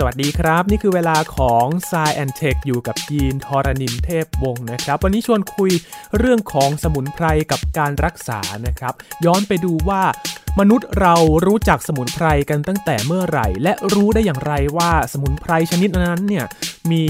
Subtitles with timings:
[0.00, 5.72] สวัสดีครับ นี่คือเวลาของ s ซแอนเทคอยู่กับยีนทอรณินเทพวงศ์นะครับ วันนี้ชวนคุย
[6.18, 10.02] เรื่องของสมุนไพรกับการรักษานะครับ ย้อนไปดูว่า
[10.60, 11.16] มนุษย์เรา
[11.46, 16.46] รู้จักสมุนไพรกันตั้งแต่เมื่อไหร่ และรู้ได้อย่างไรว่าสมุนไพรชนิดนั้นเนี่ย
[16.90, 17.04] มี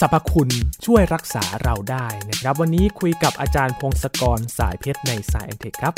[0.00, 0.50] สรรพคุณ
[0.86, 5.94] ช่วยรักษาเราได้นะครับ วันนี้คุยกับอาจารย์พงศกรสายเพชรในสายแอนเทคครับ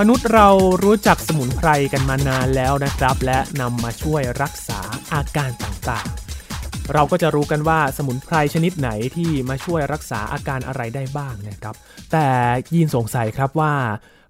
[0.00, 0.48] มนุษย์เรา
[0.84, 4.80] รู้จักสมุนไพรกันมานานแล้วนะครับ และนำมาช่วยรักษา
[5.12, 11.74] อาการต่างๆ เราก็จะรู้กันว่าสมุนไพรชนิดไหนที่มาช่วยรักษาอาการอะไรได้บ้างนะครับ
[12.12, 12.26] แต่
[12.74, 13.74] ยินสงสัยครับว่า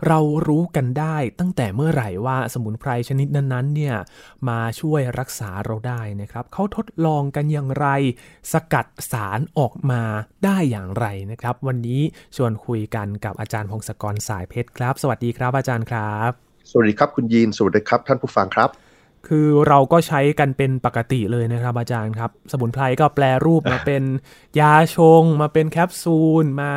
[0.07, 0.19] เรา
[0.49, 3.97] รู้กันได้ตั้งแต่เมื่อไหร่ว่าสมุนไพรชนิดนั้นๆเนี่ย
[4.49, 7.87] มาช่วยรักษาเราได้นะครับเขาทดลองกันอย่างไร
[8.53, 10.03] สกัดสารออกมา
[10.45, 12.01] ได้อย่างไรนะครับ วันนี้
[12.37, 16.31] ชวนคุยกันกับอาจารย์พงศกรสายเพชรครับ สวัสดีครับอาจารย์ครับ
[16.71, 18.71] สวัสดีครับคุณยีนสวัสดีครับ ท่านผู้ฟังครับ
[19.29, 24.03] คือเราก็ใช้กันเป็นปกติเลยนะครับอาจารย์ครับ สมุนไพรก็แปลรูปมาเป็น
[24.61, 26.73] ยาชง มาเป็นแคปซูล มา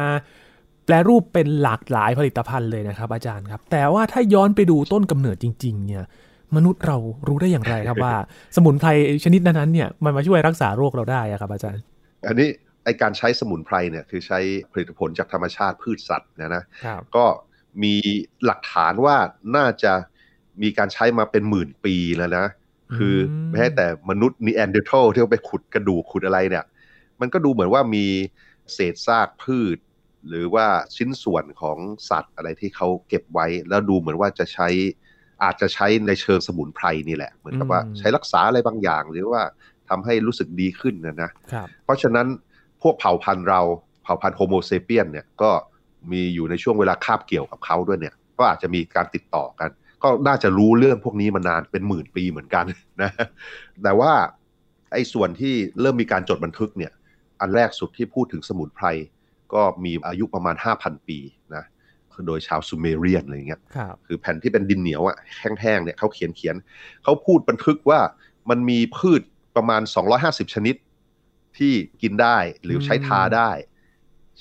[0.87, 6.03] แปลรูปเป็นหลากหลายผลิตภัณฑ์เลยนะครับ อาจารย์ครับ แต่ว่าถ้าย้อนไปดูต้นกำเนิดจริง ๆ เนี่ย
[6.55, 8.15] มนุษย์เรารู้ได้อย่างไรครับว่า
[8.55, 8.89] สมุนไพร
[9.23, 11.81] ชนิดนั้นๆเนี่ยมันมาช่วยรักษาโรคเราได้อะครับ อาจารย์
[12.27, 12.49] อันนี้
[12.83, 14.39] ไอการใช้สมุนไพรเนี่ยคือใช้
[14.71, 17.25] ผลิตผลจากธรรมชาติพืชสัตว์เนะนะครับก็
[17.83, 17.95] มี
[18.45, 19.15] หลักฐานว่า
[19.55, 19.93] น่าจะ
[20.61, 22.45] มีการใช้มาเป็นหมื่นปีแล้วนะ
[22.97, 23.15] คือ
[23.53, 26.65] แม้แต่มนุษย์นีแอนเดอร์ทัลที่เขาไปขุดกระดูกขุดอะไรเนี่ย
[27.21, 28.05] มันก็ดูเหมือนว่ามี
[28.73, 29.77] เศษซากพืช
[30.29, 31.77] หรือว่าชิ้นส่วนของ
[32.09, 34.67] สัตว์อะไรที่เขาเก็บไว้ แล้วดูเหมือนว่าจะใช้
[35.43, 39.41] อาจจะใช้ในเชิงสมุนไพรนี่แหละ เหมือนกับว่าอืมใช้รักษาอะไรบางอย่าง หรือว่า
[39.89, 42.27] ทำให้รู้สึกดีขึ้นนะนะครับเพราะฉะนั้น
[42.81, 43.61] พวกเผ่าพันธุ์เรา
[44.03, 45.51] เผ่าพันธุ์โฮโมเซเปียนเนี่ยก็
[46.11, 49.69] มีอยู่ในช่วงเวลาคาบเกี่ยวกับเขาด้วยเนี่ย ก็อาจจะมีการติดต่อกัน
[50.03, 52.65] ก็น่าจะรู้เรื่องพวกนี้มานานเป็นหมื่นปีเหมือนกัน
[53.01, 53.11] นะ
[53.83, 54.13] แต่ว่า
[54.91, 56.91] ไอ้ส่วนที่เริ่มมีการจดบันทึกเนี่ย
[57.41, 58.87] อันแรกสุดที่พูดถึงสมุนไพร
[59.53, 61.19] ก็มีอายุประมาณ 5,000 ปี
[61.55, 61.63] นะ
[62.13, 66.55] คือโดยชาวซูเมเรียนอะไรอย่างเงี้ยครับคือแผ่นที่เป็นดินเหนียวอะแห้งๆเนี่ยเขาเขียนเขียน
[67.03, 67.99] เขาพูดบันทึกว่า
[68.49, 69.21] มันมีพืช
[69.55, 69.81] ประมาณ
[70.17, 70.75] 250 ชนิด
[71.57, 73.51] ที่กินได้หรือใช้ทาได้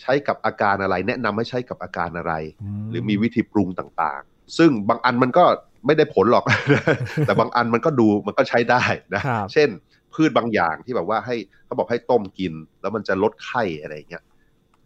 [0.00, 2.32] ใช้กับอาการอะไร แนะนำให้ใช้กับอาการอะไร
[2.90, 5.44] หรือมีวิธีปรุงต่างๆ ซึ่งบางอันมันก็
[5.86, 6.44] ไม่ได้ผลหรอก
[7.26, 8.82] แต่บางอันมันก็ดูมันก็ใช้ได้
[9.14, 9.68] นะครับเช่น
[10.14, 14.22] พืชบางอย่างที่แบบว่าให้เขาบอกให้ต้มกิน แล้วมันจะลดไข้อะไรอย่างเงี้ย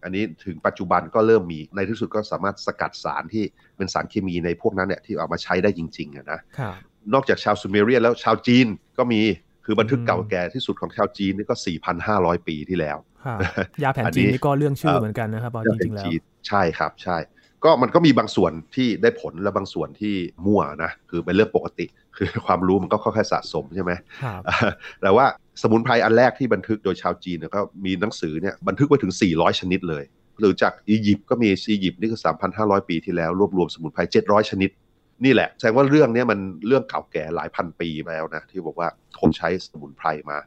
[0.04, 3.44] อันนี้ถึงปัจจุบันก็เริ่มมีในที่สุดก็สามารถสกัดสารที่
[3.76, 6.74] เป็นสารเคมีในพวกนั้นเนี่ยที่เอามาใช้ได้จริงๆอะนะครับ
[7.14, 8.66] นอกจากชาวซูเมเรียนแล้วชาวจีน
[8.98, 9.20] ก็มี
[9.64, 11.54] คือบันทึกอืมเก่าแก่ที่สุดของชาวจีนนี่ก็
[12.00, 13.38] 4,500 ปีที่แล้วครับ
[13.82, 17.16] ยาแผนอันนี้จีนนี่ก็เรื่องชื่อเอ่อเหมือนกันนะครับเอาจริงๆแล้วจีนใช่ครับใช่
[17.64, 20.14] ก็มันก็มีบางส่วนที่ได้ผลและบางส่วนที่
[20.46, 24.42] มั่วนะคือเป็นเรื่องปกติ คือความรู้มันก็ค่อยๆสะสมใช่ไหมครับ
[25.02, 25.26] แต่ว่า
[25.62, 30.04] สมุนไพรอันแรกที่บันทึกโดยชาวจีนเนี่ยก็มีหนังสือเนี่ยบันทึกไว้ถึง 400 ชนิดเลย
[30.40, 32.20] หรือจากอียิปต์ก็มีอียิปต์นี่คือ
[32.54, 34.70] 3,500 ปีที่แล้วรวบรวมสมุนไพร700 ชนิด
[35.24, 38.88] นี่แหละ แสดงว่าเรื่องเนี้ยมันเรื่องเก่าแก่หลายพันปีมาแล้วนะที่บอกว่า
[39.20, 40.38] คนใช้สมุนไพรมา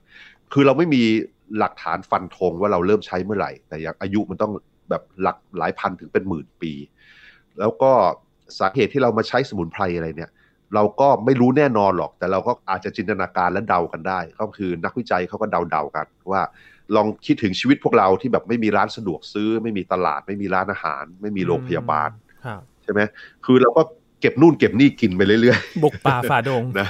[0.53, 1.03] คือเราไม่มี
[1.57, 4.51] หลักฐานฟันธงว่าเราเริ่มใช้เมื่อไหร่ แต่อย่างอายุมันต้อง
[4.89, 6.73] แบบหลักหลายพันถึงเป็นหมื่นปี
[7.59, 7.91] แล้วก็
[8.59, 10.31] สาเหตุที่เรามาใช้สมุนไพรอะไรเนี่ย
[10.75, 16.41] เราก็ไม่รู้แน่นอนหรอก แต่เราก็อาจจะจินตนาการและเดากันได้ ก็คือนักวิจัยเขาก็เดาๆกันว่า
[16.95, 22.09] ลองคิดถึงชีวิตพวกเราที่แบบไม่มีร้านสะดวกซื้อ ไม่มีตลาด ไม่มีร้านอาหาร ไม่มีโรงพยาบาล
[22.45, 23.01] ครับใช่ไหม
[23.45, 23.81] คือเราก็
[24.21, 26.87] เก็บนู่นเก็บนี่กินไปเรื่อยบุกป่าฝ่าดงๆนะ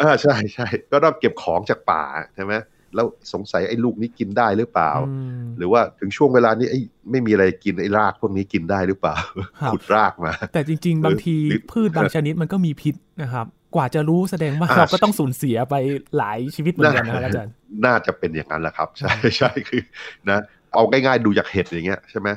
[0.00, 2.02] อ่าใช่ใช่ก็ต้องเก็บของจากป่า
[2.34, 2.52] ใช่ไหม
[2.94, 6.78] แล้วสงสัยไอ้ลูกนี้กินได้หรือเปล่าอืมหรือว่าถึงช่วงเวลานี้ไอ้
[7.10, 9.16] ไม่มีอะไรกินไอ้รากพวกนี้กินได้หรือเปล่า
[9.60, 15.74] ครับขุดรากมา แต่จริง ๆ บางทีหรือพืชบางชนิดมันก็มีพิษนะครับ กว่าจะรู้แสดงว่าอ่าเราก็ต้องสูญเสียไป
[16.16, 17.52] หลายชีวิตเหมือนกันนะครับอาจารย์
[17.84, 19.82] น่าจะเป็นอย่างนั้นแหละครับ ใช่ใช่คือ
[20.30, 20.40] นะ
[20.72, 22.28] เอาง่ายๆดูจากเห็ดอย่างเงี้ยใช่ไหม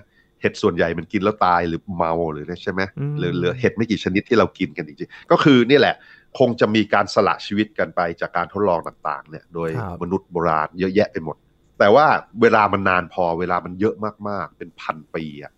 [0.42, 5.96] เห็ดส่วนใหญ่มันกินแล้วตายหรือเมาหรืออะไรใช่ไหมอืมหรือเหลือเห็ดไม่กี่ชนิดที่เรากินกันจริงๆก็คือนี่แหละ
[6.40, 11.38] คงจะมีการสละชีวิตกันไปจากการทดลองต่างๆ เนี่ยโดยครับมนุษย์โบราณเยอะแยะไปหมด
[11.80, 12.06] แต่ว่า
[12.42, 13.96] เวลามันนานพอเวลามันเยอะ
[14.30, 15.54] มากๆ เป็นพันปีอะ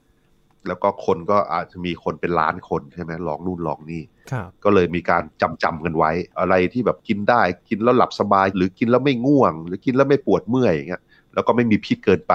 [0.67, 12.33] แล้วก็คนก็อาจจะมีคนเป็นล้านคนใช่ไหมลองนู่นลองนี่ครับก็เลยมีการจำจำๆกันไว้ อะไรที่แบบกินได้กินแล้วหลับสบาย หรือกินแล้วไม่ง่วง หรือกินแล้วไม่ปวดเมื่อยอย่างเงี้ยแล้วก็ไม่มีพิษเกินไป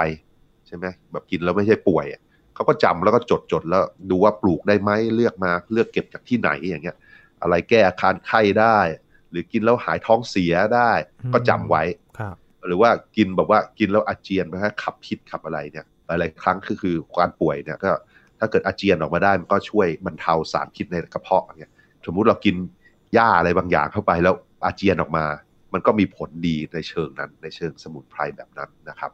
[0.66, 2.20] ใช่ไหมแบบกินแล้วไม่ใช่ป่วยอะ
[2.54, 6.96] เขาก็จำแล้วก็จดจดๆแล้วดูว่าปลูกได้ไหมเลือกมาเลือกเก็บจากที่ไหนอย่างเงี้ย
[7.42, 8.78] อะไรแก้อาการไข้ได้
[9.30, 10.90] หรือกินแล้วหายท้องเสียได้
[11.32, 11.82] ก็จำไว้
[12.18, 17.90] ครับหรือว่ากินแบบว่ากินแล้วอาเจียนไปฮะขับพิษขับอะไรเนี่ยหลายๆครั้งคือคือการป่วยเนี่ยก็
[18.38, 21.70] ถ้าเกิดอาเจียนออกมาได้มันก็ช่วยบรรเทาสารพิษในกระเพาะเนี่ย
[22.06, 22.56] สมมุติเรากิน
[23.14, 24.34] หญ้าอะไรบางอย่างเข้าไปแล้ว
[24.64, 25.24] อาเจียนออกมา
[25.72, 29.10] มันก็มีผลดีในเชิงนั้น ในเชิงสมุนไพรแบบนั้นนะครับ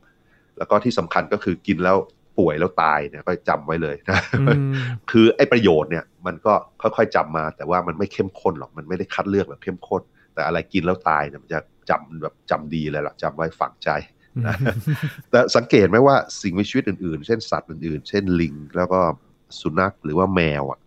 [0.59, 1.97] แล้วก็ที่สำคัญก็คือกินแล้ว
[2.39, 4.73] ป่วยแล้วตายเนี่ยก็จำไว้เลยนะอืม
[5.11, 6.53] คือไอ้ประโยชน์เนี่ยมันก็
[6.83, 10.03] ค่อยๆจำมา แต่ว่ามันไม่เข้มข้นหรอกมันไม่ได้คัดเลือกแบบเข้มข้น
[10.35, 11.61] แต่อะไรกินแล้วตายเนี่ยมันจะ
[11.91, 13.91] จำแบบจำดีเลยล่ะจำไว้ฝังใจ
[14.47, 14.55] นะ
[15.31, 19.01] แต่สังเกตไหมว่าสิ่งมีชีวิตอื่นๆ เช่นสัตว์อื่นๆ เช่นลิง แล้วก็
[19.61, 20.79] สุนัขหรือว่าแมวอะ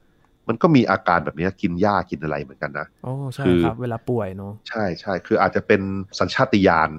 [0.48, 5.82] มันก็มีอาการแบบเนี้ยกินหญ้ากินอะไรเหมือนกันนะโอ้ใช่คือครับ เวลาป่วยเนาะใช่ใช่คืออาจจะเป็น
[6.20, 6.90] สัญชาตญาณ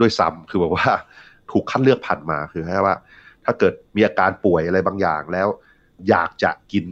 [0.00, 0.88] ด้วยซ้ำคือแบบว่า
[1.50, 2.96] ถูกคัดเลือกพันธุ์มาคือแค่ว่า
[3.44, 5.48] ถ้าเกิดมีอาการป่วยอะไรบางอย่างแล้ว
[6.08, 6.84] อยากจะกิน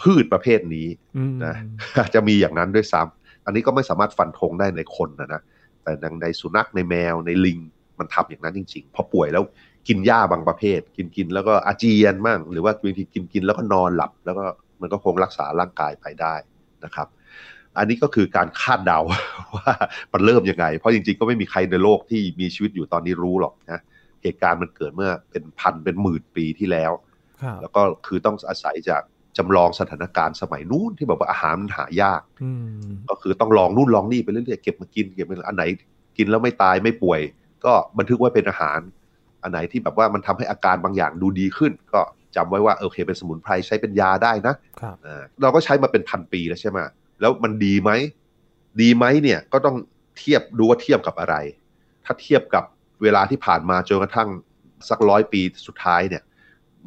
[0.00, 1.54] พืชประเภทนี้อืมนะ
[1.98, 5.42] อาจจะมีอย่างนั้นด้วยซ้ำอันนี้ก็ไม่สามารถฟันธงได้ในคนนะนะ
[5.82, 5.92] แต่
[6.22, 7.58] ในสุนัขในแมวในลิง
[7.98, 9.44] มันทำอย่างนั้นจริงๆพอป่วยแล้ว
[9.88, 14.44] กินหญ้าบางประเภท กินกินแล้วก็อาเจียนมั่งหรือว่าบางทีกินกินแล้วก็นอนหลับ แล้วก็
[14.80, 16.34] มันก็คงรักษาร่างกายไปได้
[16.84, 17.08] นะครับ
[17.78, 18.98] อันนี้ก็คือการคาดเดา
[19.56, 19.72] ว่า
[20.12, 23.80] มันเริ่มยังไง เพราะจริงๆก็ไม่มีใครในโลกที่มีชีวิตอยู่ตอนนี้รู้หรอกนะ
[24.24, 26.92] เหตุการณ์มันเกิดเมื่อเป็นพันเป็นหมื่นปีที่แล้ว
[27.42, 29.02] ครับแล้วก็คือต้องอาศัยจาก
[29.38, 32.50] จำลองสถานการณ์สมัยนู้นที่แบบว่าอาหารมันหายากอื
[32.86, 35.64] มก็คือต้องลองนู่นลองนี่ไปเรื่อยๆเก็บมากินเก็บมาอันไหน
[36.16, 37.20] กินแล้วไม่ตายไม่ป่วย
[37.64, 38.80] ก็บันทึกไว้เป็นอาหาร
[39.42, 42.00] อันไหนที่แบบว่ามันทำให้อาการบางอย่างดูดีขึ้น ก็
[42.36, 46.78] จำไว้ว่าโอเคเป็นสมุนไพรใช้เป็นยาได้นะครับอ่าเราก็ใช้มาเป็นพันปีแล้วใช่ไหม
[47.20, 47.90] แล้วมันดีไหม
[48.80, 49.76] ดีไหมเนี่ยก็ต้อง
[50.18, 51.36] เทียบดูว่าเทียบกับอะไร
[52.04, 52.64] ถ้าเทียบกับ
[53.02, 54.28] เวลาที่ผ่านมาจนกระทั่ง
[54.88, 56.22] สักร้อยปีสุดท้ายเนี่ย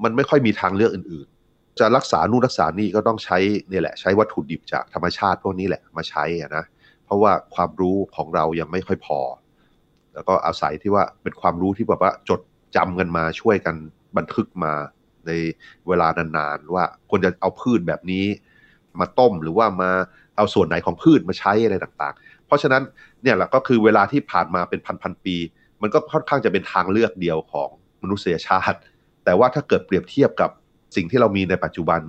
[0.04, 3.38] มันไม่ค่อยมีทางเลือกอื่น ๆ จะรักษานู่นรักษานี่ก็ต้องใช้
[3.70, 6.64] เนี่ยแหละ ใช้วัตถุดิบจากธรรมชาติพวกนี้แหละมาใช้อะนะ
[7.06, 9.20] เพราะว่าความรู้ของเรายังไม่ค่อยพอ
[10.14, 12.42] แล้วก็อาศัยที่ว่าเป็นความรู้ที่แบบว่าจด
[12.76, 13.76] จำกันมาช่วยกัน
[14.18, 14.74] บันทึกมา
[15.28, 15.32] ใน
[15.88, 18.26] เวลานานๆว่าควรจะเอาพืชแบบนี้
[19.00, 19.92] มาต้มหรือว่ามา
[20.38, 22.84] เอาส่วนไหนของพืชมาใช้อะไรต่าง ๆ เพราะฉะนั้น
[23.22, 25.36] เนี่ยแหละก็คือเวลาที่ผ่านมาเป็นพันๆปี
[25.82, 27.70] มันก็ค่อนข้างจะเป็นทางเลือกเดียวของ
[28.04, 28.78] มนุษยชาติ
[29.26, 30.50] แต่ว่าถ้าเกิดเปรียบเทียบกับ
[30.96, 32.02] สิ่งที่เรามีในปัจจุบัน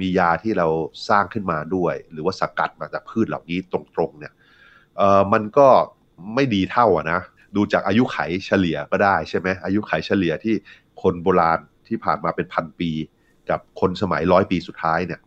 [0.00, 0.68] มียาที่เรา
[1.08, 4.32] สร้างขึ้นมาด้วย หรือว่าสกัดมาจากพืชเหล่านี้ตรงๆเนี่ย
[4.96, 5.68] เออมันก็
[6.34, 7.20] ไม่ดีเท่าอะนะ
[7.56, 10.54] ดูจากอายุไขเฉลี่ยก็ได้ใช่ไหมอายุไขเฉลี่ยที่
[11.02, 11.58] คนโบราณ
[11.88, 12.90] ที่ผ่านมาเป็นพันปี
[13.50, 15.20] กับคนสมัยร้อยปีสุดท้ายเนี่ย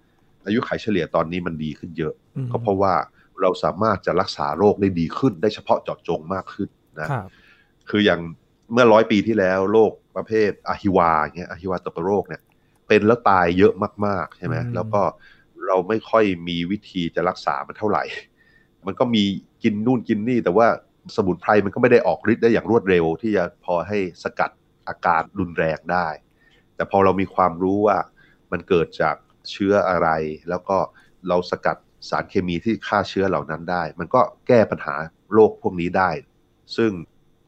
[0.45, 2.93] อายุไขเฉลี่ยตอนนี้มันดีขึ้นเยอะอืมก็เพราะว่า
[3.41, 6.69] เราสามารถจะรักษาโรคได้ดีขึ้น ได้เฉพาะเจาะจงมากขึ้น
[7.01, 7.09] นะ
[7.89, 8.21] ครับคืออย่าง
[8.74, 12.41] เมื่อร้อยปีที่แล้วโรคประเภทอะฮิวาเงี้ยอะฮิวาตกโรคเนี่ย
[12.88, 13.74] เป็นแล้วตายเยอะ
[14.06, 15.01] มากๆใช่ไหมอืมแล้วก็
[15.68, 18.03] เราไม่ค่อยมีวิธีจะรักษามันเท่าไหร่
[18.85, 19.24] มันก็มี
[19.63, 20.68] กินนู่นกินนี่ แต่ว่า
[21.15, 24.51] สมุนไพรมันก็ไม่ได้ออกฤทธิ์ได้อย่างรวดเร็ว ที่จะพอให้สกัด
[24.88, 26.07] อาการรุนแรงได้
[26.75, 27.97] แต่พอเรามีความรู้ว่า
[28.51, 29.15] มันเกิดจาก
[29.51, 30.09] เชื้ออะไร
[30.50, 30.77] แล้วก็
[31.27, 31.77] เราสกัด
[32.09, 34.95] สารเคมีที่ฆ่าเชื้อเหล่านั้นได้ มันก็แก้ปัญหา
[35.33, 36.09] โรคพวกนี้ได้
[36.77, 36.91] ซึ่ง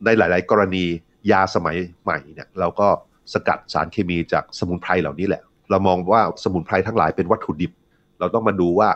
[0.05, 0.85] ในหลาย ๆ กรณี
[1.31, 2.87] ยาสมัยใหม่เนี่ยเราก็
[3.33, 7.71] สกัดสารเคมีจากสมุนไพรเหล่านี้แหละ เรามองว่าสมุนไพรทั้งหลายเป็นวัตถุดิบ
[8.19, 8.89] เราต้องมาดูว่า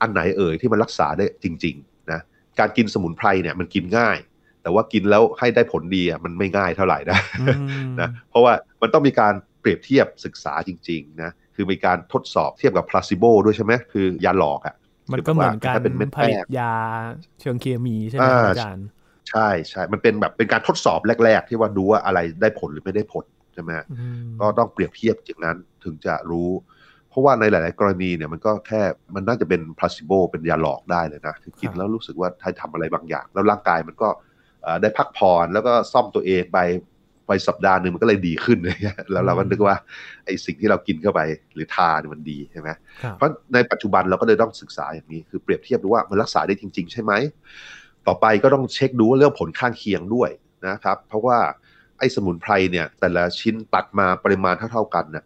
[0.00, 2.20] อันไหนเอ่ยที่มันรักษาได้จริง ๆ นะ
[2.58, 4.18] การกินสมุนไพรเนี่ยมันกินง่าย
[4.62, 7.46] แต่ว่ากินแล้วให้ได้ผลดีอะมันไม่ง่ายเท่าไหร่นะอื
[7.86, 8.52] มนะเพราะว่า
[8.82, 14.74] มันต้องมีการเปรียบเทียบศึกษาจริง ๆ นะ คือมีการทดสอบเทียบกับพลาซิโบด้วยใช่ไหมคือยาหลอกอะ
[15.12, 16.74] มันก็เหมือนการถ้าเป็นเม็ดผแป้ลิตงยา
[17.40, 18.86] เชิงเคมีใช่ไหมอ่าอาจารย์
[19.28, 26.50] ใช่ใช่มันเป็นแบบเป็นการทดสอบแรก ๆ ที่ว่าดูว่าอะไรได้ผลหรือไม่ได้ผลใช่ไหมอืมก็ต้องเปรียบเทียบจากนั้นถึงจะรู้
[27.10, 28.82] เพราะว่าในหลาย ๆ กรณีเนี่ยมันก็แค่
[29.14, 34.08] มันน่าจะเป็นพลาส i โบเป็นยาหลอกได้เลยนะคือกินแล้วรู้สึกว่าให้ทำอะไรบางอย่าง แล้วร่างกายมันก็
[34.62, 36.58] เอ่อได้พักผ่อนแล้วก็ซ่อมตัวเองไป
[37.26, 38.76] ไปสัปดาห์หนึ่งมันก็เลยดีขึ้นเลย
[39.12, 39.76] แล้วเราก็นึกว่า
[40.24, 41.20] ไอ้สิ่งที่เรากินเข้าไป
[41.54, 42.68] หรือทานยมันดีใช่ไหม
[43.02, 47.12] ครับเพราะในปัจจุบันเราก็เลยต้องศึกษาอย่างนี้คือเปรียบเทียบดูว่ามันรักษาได้จริง ๆ ใช่ไหม
[48.08, 50.30] ต่อไปก็ต้องเช็คดูว่าเรื่องผลข้างเคียงด้วย
[50.68, 51.38] นะครับ เพราะว่า
[51.98, 55.24] ไอ้สมุนไพรเนี่ยแต่ละชิ้นตัดมาปริมาณเท่าๆกันน่ะ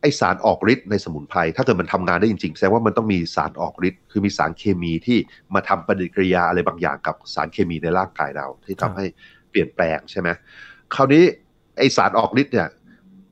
[0.00, 5.18] ไอสารออกฤทธิ์ในสมุนไพรถ้าเกิดมันทำงานได้จริงๆแสดงว่ามันต้องมีสารออกฤทธิ์คือมีสารเคมีที่
[5.54, 9.06] มาทำปฏิกิริยาอะไรบางอย่างกับสารเคมีในร่างกายเรา ที่ทำให้
[9.50, 10.28] เปลี่ยนแปลงใช่ไหม
[10.94, 11.24] คราวนี้
[11.78, 12.68] ไอสารออกฤทธิ์เนี่ย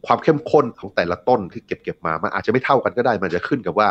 [0.07, 3.89] ความเข้มข้นของแต่ละต้นที่เก็บเก็บมา มันอาจจะไม่เท่ากันก็ได้ มันจะขึ้นกับว่า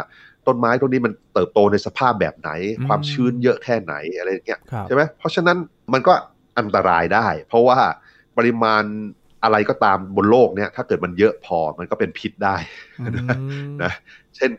[0.48, 5.58] ต้นไม้ต้นนี้มันเติบโตในสภาพแบบไหนอืมความชื้นเยอะแค่ไหนอะไรอย่างเงี้ยครับใช่ไหมเพราะฉะนั้น
[5.94, 6.14] มันก็
[6.60, 7.80] อันตรายได้ เพราะว่า
[8.38, 8.84] ปริมาณ
[9.44, 12.56] อะไรก็ตามบนโลกเนี่ยถ้าเกิดมันเยอะพอมันก็เป็นพิษได้
[13.00, 13.06] อื
[13.66, 13.92] มนะ
[14.36, 14.52] เช่น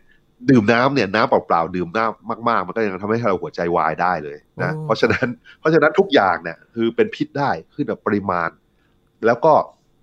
[0.49, 5.27] ดื่มน้ำเนี่ยน้ำเปล่าๆดื่มน้ำมากๆ มันก็ยังทำให้เราหัวใจวายได้เลยนะโอ้เพราะฉะนั้น
[5.59, 8.49] เพราะฉะนั้นทุกอย่างเนี่ยคือเป็นพิษได้ขึ้นกับปริมาณ
[9.25, 9.53] แล้วก็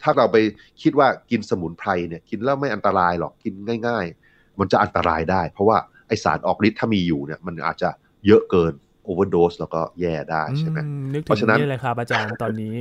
[0.02, 0.37] ถ้าเราไป
[0.83, 3.55] คิดว่ากินสมุนไพรเนี่ยกินแล้วไม่อันตรายหรอกกิน
[3.87, 5.78] ง่าย ๆ มันจะอันตรายได้ เพราะว่า
[6.09, 7.90] ไอสารออกฤทธิ์ถ้ามีอยู่เนี่ยมันอาจจะ
[8.26, 8.73] เยอะเกิน
[9.05, 12.75] โอเวอร์โดสแล้วก็แย่ได้ใช่ไหมอืนึกเพถึราะงฉะนั้นนี่เลยครับอาจารย์ตอนนี้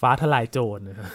[0.00, 1.10] ฟ้าทลายโจรนะครับ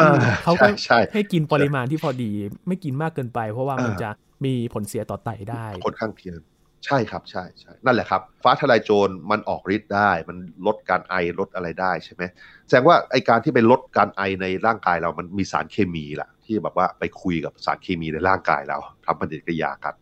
[0.00, 0.12] อ่า
[0.44, 2.30] เขาก็ใช่ใช่ให้กินปริมาณที่พอดี
[2.68, 4.10] ไม่กินมากเกินไป เพราะว่ามันอ่าจะ
[4.44, 6.40] มีผลเสียต่อไตได้ผลข้างเคียง
[6.86, 12.22] ใช่ครับใช่ใช่นั่นแหละครับ ฟ้าทลายโจรมันออกฤทธิ์ได้ มันลดการไอลดอะไรได้ใช่ไหม
[12.66, 19.94] แสดงว่าไอการที่ไปลดการไอในร่างกายเรามันมีสารเคมีแหละที่แบบว่าไปคุยกับสารเคมีในร่างกายเราทำปฏิกิริยากัน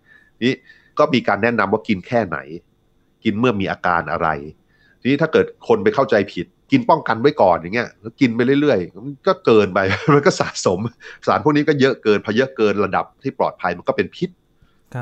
[0.42, 0.54] นี่
[0.98, 2.38] ก็มีการแนะนำว่ากินแค่ไหน
[3.24, 4.28] กินเมื่อมีอาการอะไร
[5.00, 9.78] ทีนี้ถ้าเกิดคนไปเข้าใจผิด กินป้องกันไว้ก่อนอย่างเงี้ยแล้วกินไปเรื่อยๆ มันก็เกินไป
[10.14, 10.78] มันก็สะสม
[11.26, 14.30] สารพวกนี้ก็เยอะเกินพอเยอะเกินระดับที่ปลอดภัยมันก็เป็นพิษ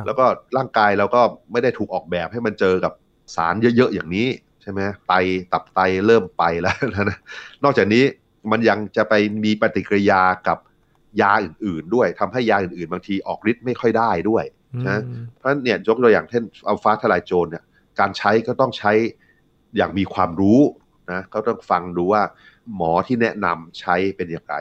[0.07, 0.25] แล้วก็
[0.57, 2.93] ร่างกายเราก็ไม่ได้ถูกออกแบบให้มันเจอกับ
[3.35, 4.29] สารเยอะๆอย่างนี้
[4.63, 5.13] ใช่ไหมไต
[5.53, 7.19] ตับไตเริ่มไปแล้วนะ
[7.65, 8.05] นอกจากนี้
[8.51, 9.15] มันยังจะไป
[9.45, 10.59] มีปฏิกิริยากับ
[11.21, 14.45] ยาอื่น ๆ ด้วยทำให้ยาอื่นๆ บางทีออกฤทธิ์ไม่ค่อยได้ด้วย
[14.89, 17.65] นะอืมเพราะฉะนั้นเนี่ยยกตัวอย่างเช่นอัลฟาทลายโจรเนี่ย
[18.01, 18.93] การใช้ก็ต้องใช้
[19.77, 20.61] อย่างมีความรู้
[21.13, 22.23] นะก็ต้องฟังดูว่า
[22.77, 24.57] หมอที่แนะนำใช้เป็นอย่างไร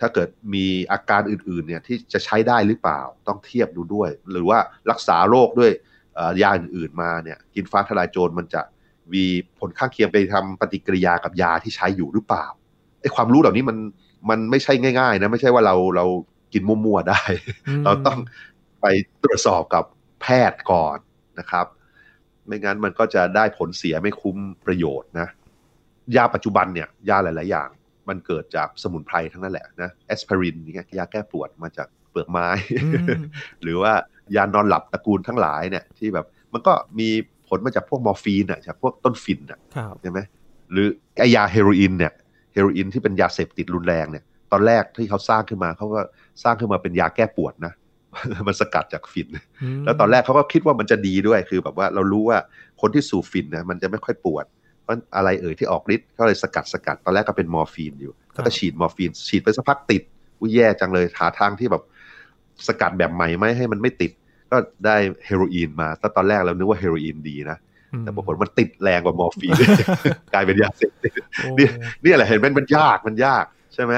[0.00, 4.58] ถ้าเกิดมีอาการอื่นๆเนี่ยที่จะใช้ได้หรือเปล่าต้องเทียบดูด้วย หรือว่า
[4.90, 5.72] รักษาโรคด้วย
[6.14, 8.62] เอ่อยาอื่นๆมาเนี่ยกินฟ้าทลายโจรมันจะ
[9.14, 9.24] มี
[9.58, 12.46] ผลข้างเคียงไปทำปฏิกิริยากับยาที่ใช้อยู่หรือเปล่า
[13.00, 13.78] ไอ้ความรู้เหล่านี้มัน
[14.30, 16.06] มันไม่ใช่ง่ายๆนะไม่ใช่ว่าเราเรา
[16.52, 17.22] กินมั่วๆได้
[17.84, 18.18] เราต้อง
[18.80, 18.86] ไป
[19.22, 19.84] ตรวจสอบกับ
[20.20, 20.98] แพทย์ก่อน
[21.38, 21.66] นะครับ
[22.46, 24.36] ไม่งั้นมันก็จะได้ผลเสียไม่คุ้ม
[24.66, 25.28] ประโยชน์นะ
[26.16, 27.68] ยาปัจจุบันเนี่ยยาหลาย ๆ อย่าง
[28.08, 32.48] มันเกิดจากสมุนไพรทั้งนั้นแหละนะแอสไพรินอย่างเงี้ยยาแก้ปวดมาจากเปลือกไม้
[32.84, 33.20] อืม
[33.62, 33.92] หรือว่า
[34.36, 37.08] ยานอนหลับตระกูลทั้งหลายเนี่ยที่แบบมันก็มี
[37.48, 40.18] ผลมาจากพวกมอร์ฟีนอะจากพวกต้นฝิ่นอะครับใช่ไหม
[40.72, 40.86] หรือ
[41.18, 42.12] ไอ้ยาเฮโรอีนเนี่ย
[42.52, 46.00] เฮโรอีนที่เป็นยาเสพติดรุนแรงเนี่ยตอนแรกที่เขาสร้างขึ้นมาเขาก็
[46.42, 47.72] สร้างขึ้นมาเป็นยาแก้ปวดนะ
[48.48, 49.36] มันสกัดจากฝิ่นม
[49.84, 52.38] แล้วตอนแรกเขาก็คิดว่ามันจะดีด้วย คือแบบว่าเรารู้ว่า
[52.80, 54.44] คนที่สูบฝิ่นนะมันจะไม่ค่อยปวด
[54.84, 60.02] เพราะอะไรเอ่ยที่ออกฤทธิ์ก็เลยสกัดสกัดตอนแรกก็เป็นมอร์ฟีนอยู่แล้วก็ฉีดมอร์ฟีนฉีดไปสักพักติด
[60.40, 61.82] อุ้ยแย่จังเลยหาทางที่แบบ
[62.66, 64.12] สกัดแบบใหม่ไหมให้มันไม่ติด
[64.50, 67.58] ก็ได้เฮโรอีนมาแล้วตอนแรกเรานึกว่าเฮโรอีนดีนะ
[67.92, 69.54] อืมแต่ปรากฏมันติดแรงกว่ามอร์ฟีน
[70.34, 71.70] กลายเป็นยาเสพติดโอ้เนี่ย
[72.02, 73.92] เนี่ยแหละเห็นไหมมันยากมันยากใช่ไหม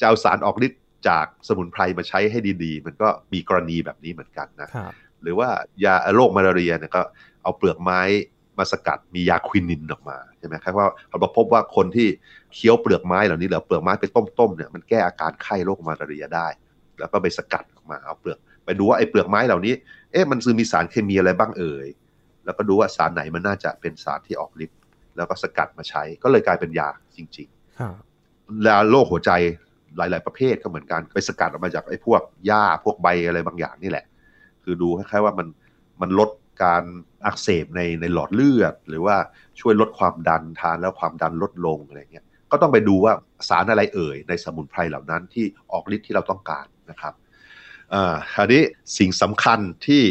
[0.00, 5.48] จะเอาสารออกฤทธิ์จากสมุนไพรมาใช้ให้ดีๆ มันก็มีกรณีแบบนี้เหมือนกันนะครับหรือว่า
[5.84, 7.02] ยาโรคมาลาเรียเนี่ยก็
[7.42, 8.00] เอาเปลือกไม้
[8.62, 12.08] มาสกัดมียาควินินออกมาใช่ไหมครับว่าเราพบว่าคนที่
[12.54, 16.46] เคี้ยวเปลือกไม้เหล่านี้หรือเปลือกไม้ไปต้มๆเนี่ยมันแก้อาการไข้โรคมาลาเรียได้
[16.98, 19.74] แล้วก็ไปสกัดออกมาเอาเปลือก ไปดูว่าไอ้เปลือกไม้เหล่านี้
[20.12, 21.88] เอ๊ะมันคือมีสารเคมีอะไรบ้างเอ่ย
[22.44, 24.78] แล้วก็ดูว่าสารไหนมันน่าจะเป็นสารที่ออกฤทธิ์
[25.16, 27.94] แล้วก็สกัดมาใช้ก็เลยกลายเป็นยาจริงๆครับ
[28.66, 29.30] ยาโรคหัวใจ
[29.96, 34.04] หลาย ๆ ประเภทก็เหมือนกันไปสกัดออกมาจากไอ้พวกหญ้าพวกใบอะไรบางอย่างนี่แหละ
[34.64, 35.46] คือดูคล้ายๆว่ามัน
[36.00, 36.30] มันลด
[36.62, 36.82] การ
[37.26, 39.16] อักเสบในในหลอดเลือด หรือว่า
[39.60, 43.12] ช่วยลดความดันทานแล้วความดันลดลงอะไรเงี้ยก็ต้องไปดูว่า
[43.48, 47.14] สารอะไรเอ่ยในสมุนไพรเหล่านั้นที่ออกฤทธิ์ที่เราต้องการนะครับ
[47.94, 48.62] อ่าคราวนี้
[48.98, 50.02] สิ่งสำคัญที่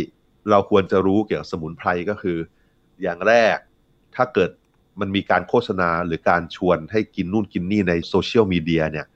[0.49, 2.37] เราควรจะรู้เกี่ยวกับสมุนไพรก็คือ
[3.01, 3.57] อย่างแรก
[4.15, 4.49] ถ้าเกิด
[4.99, 9.07] มันมีการโฆษณาหรือการชวนให้กินนู่นกินนี่ในโซเชียลมีเดียเนี่ย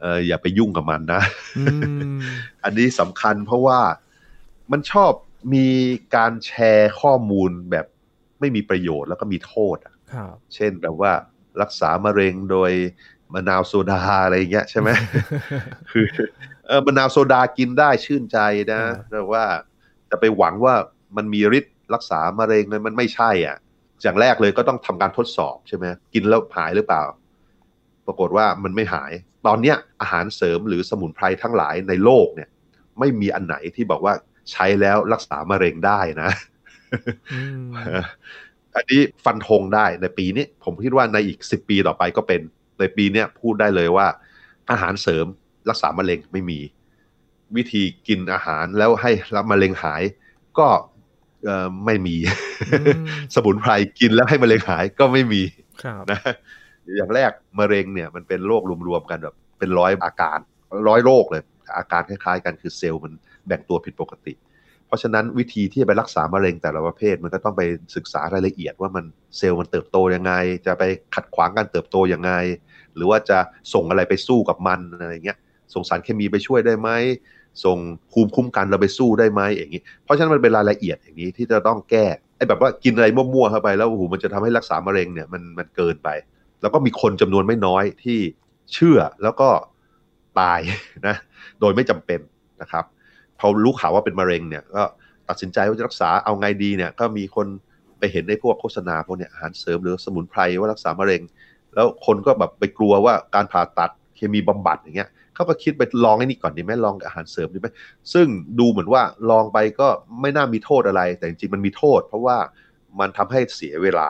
[0.00, 1.22] เอออย่าไปยุ่งกับมันนะ
[1.58, 1.74] อื
[2.16, 2.18] ม
[2.64, 3.80] อันนี้สำคัญเพราะว่า
[4.72, 5.12] มันชอบ
[5.52, 5.68] มี
[6.16, 7.86] การแชร์ข้อมูลแบบ
[8.40, 11.12] ไม่มีประโยชน์แล้วก็มีโทษอะครับเช่นแบบว่า
[11.62, 12.72] รักษามะเร็งโดย
[13.34, 14.90] มะนาวโซดาอะไรอย่างเงี้ยใช่ไหม
[15.90, 16.06] คือ
[16.66, 18.38] เออมะนาวโซดากินได้ชื่นใจ
[18.72, 19.44] นะอ่าแต่ว่า
[20.10, 20.74] จะไปหวังว่า
[21.16, 23.56] มันมีฤทธิ์รักษามะเร็งเลยมันไม่ใช่อะ
[24.02, 25.84] อย่างแรกเลยก็ต้องทำการทดสอบใช่ไหม
[26.14, 27.02] กินแล้วหายหรือเปล่า
[28.06, 29.12] ปรากฏว่ามันไม่หาย
[29.46, 32.48] ตอนเนี้ยอาหารเสริมหรือสมุนไพรทั้งหลายในโลกเนี่ย
[32.98, 34.14] ไม่มีอันไหนที่บอกว่า
[34.50, 36.30] ใช้แล้วรักษามะเร็งได้นะ
[37.32, 37.64] อืม
[38.76, 42.40] อันนี้ฟันธงได้ในปีนี้ ผมคิดว่าในอีกสิปีต่อไปก็เป็น
[42.80, 44.06] ในปีเนี้ยพูดได้เลยว่า
[44.70, 45.26] อาหารเสริม
[45.70, 46.60] รักษามะเร็งไม่มี
[47.56, 50.02] วิธีกินอาหารแล้วให้รับมะเร็งหาย
[50.58, 50.68] ก็
[51.44, 52.16] เอ่อไม่มี
[52.72, 55.42] อืมสมุนไพรกินแล้วให้มะเร็งหายก็ไม่มี
[55.82, 56.20] ครับนะ
[56.96, 60.38] อย่างแรกมะเร็งเนี่ยมันเป็นโรครวมๆกันแบบเป็นร้อยอาการ
[60.88, 61.42] ร้อยโรคเลย
[61.76, 63.12] อาการคล้ายๆกันคือเซลล์มัน
[63.46, 64.34] แบ่งตัวผิดปกติ
[64.86, 67.62] เพราะฉะนั้นวิธีที่จะไปรักษามะเร็งแต่ละประเภทมันก็ต้องไป
[67.96, 69.04] ศึกษารายละเอียดว่ามัน
[69.36, 70.32] เซลล์มันเติบโตยังไง
[70.66, 70.82] จะไป
[71.14, 72.32] ขัดขวางการเติบโตยังไง
[72.94, 73.38] หรือว่าจะ
[73.74, 75.38] ส่งอะไรไปสู้กับมันอะไรเงี้ย
[75.74, 76.90] ส่งสารเคมีไปช่วยได้ไหม
[77.64, 77.78] ส่ง
[78.12, 86.08] ภูมิคุ้มกันเราไปสู้ได้ไหมอย่างนี้ เพราะฉะนั้นมันเป็นรายละเอียดอย่างนี้ที่จะต้องแก้ไอ้แบบว่ากินอะไรมั่วๆเข้าไปแล้วโอ้โหมันจะทำให้รักษามะเร็งเนี่ยมันมันเกินไป
[86.62, 88.18] แล้วก็มีคนจำนวนไม่น้อยที่
[88.72, 89.48] เชื่อแล้วก็
[90.40, 90.60] ตาย
[91.06, 91.16] นะ
[91.60, 92.20] โดยไม่จำเป็น
[92.62, 92.84] นะครับ
[93.38, 94.82] พอรู้ข่าวว่าเป็นมะเร็งเนี่ยก็
[95.28, 97.46] ตัดสินใจว่าจะรักษาเอาไงดีเนี่ยก็มีคน
[97.98, 101.22] ไปเห็นในพวกโฆษณาพวกเนี้ยอาหารเสริมหรือสมุนไพรว่ารักษามะเร็ง
[101.74, 107.68] แล้วคนก็แบบไปกลัวว่าการผ่าตัดเคมีบำบัดอย่างเงี้ยเขาก็คิดไปลองไอ้นี่ก่อนดีไหมลองอาหารเสริมดีไหม
[108.12, 108.26] ซึ่ง
[108.58, 109.88] ดูเหมือนว่าลองไปก็
[110.20, 112.36] ไม่น่ามีโทษอะไร แต่จริงๆมันมีโทษ เพราะว่า
[113.00, 114.08] มันทำให้เสียเวลา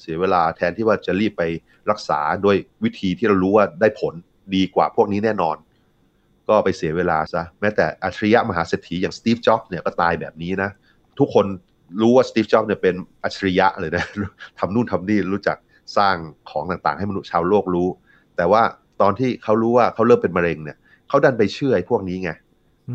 [0.00, 1.42] เสียเวลาแทนที่ว่าจะรีบไป
[1.90, 4.14] รักษาโดยวิธีที่เรารู้ว่าได้ผล
[4.54, 5.56] ดีกว่าพวกนี้แน่นอน
[6.48, 10.70] ก็ไปเสียเวลาซะแม้แต่อัจฉริยะมหาเศรษฐีอย่างสตีฟจ็อบส์เนี่ยก็ตายแบบนี้นะ
[11.18, 11.46] ทุกคน
[12.00, 14.04] รู้ว่าสตีฟจ็อบส์เนี่ยเป็นอัจฉริยะเลยนะ
[14.58, 15.56] ทำนู่นทำนี่รู้จัก
[15.96, 16.16] สร้าง
[16.50, 17.88] ของต่างๆ ให้มนุษย์ชาวโลกรู้
[18.36, 18.62] แต่ว่า
[19.00, 20.76] ตอนที่เขารู้ว่าเขาเริ่มเป็นมะเร็งเนี่ย
[21.08, 22.30] เขาดันไปเชื่อไอ้พวกนี้ไง